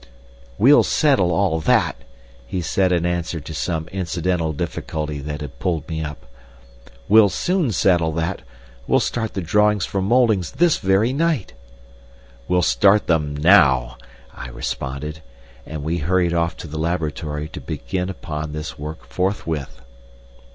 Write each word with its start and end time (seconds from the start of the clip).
"We'll 0.57 0.81
settle 0.81 1.31
all 1.31 1.59
that!" 1.59 1.95
he 2.47 2.59
said 2.59 2.91
in 2.91 3.05
answer 3.05 3.39
to 3.39 3.53
some 3.53 3.87
incidental 3.89 4.51
difficulty 4.51 5.19
that 5.19 5.41
had 5.41 5.59
pulled 5.59 5.87
me 5.87 6.01
up. 6.01 6.25
"We'll 7.07 7.29
soon 7.29 7.71
settle 7.71 8.11
that! 8.13 8.41
We'll 8.87 8.99
start 8.99 9.35
the 9.35 9.41
drawings 9.43 9.85
for 9.85 10.01
mouldings 10.01 10.53
this 10.53 10.77
very 10.79 11.13
night." 11.13 11.53
"We'll 12.47 12.63
start 12.63 13.05
them 13.05 13.37
now," 13.37 13.97
I 14.33 14.49
responded, 14.49 15.21
and 15.67 15.83
we 15.83 15.99
hurried 15.99 16.33
off 16.33 16.57
to 16.57 16.67
the 16.67 16.79
laboratory 16.79 17.47
to 17.49 17.61
begin 17.61 18.09
upon 18.09 18.53
this 18.53 18.79
work 18.79 19.05
forthwith. 19.07 19.81